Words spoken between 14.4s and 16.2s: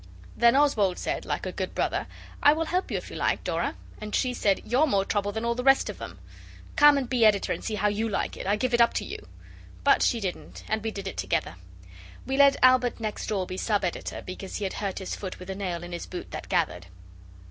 he had hurt his foot with a nail in his